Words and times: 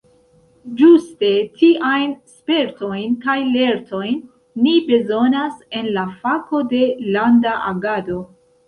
Ĝuste 0.77 1.29
tiajn 1.59 2.15
spertojn 2.31 3.13
kaj 3.27 3.37
lertojn 3.59 4.19
ni 4.65 4.77
bezonas 4.91 5.63
en 5.83 5.95
la 6.01 6.11
fako 6.25 6.67
de 6.75 6.83
Landa 7.17 7.59
Agado! 7.75 8.23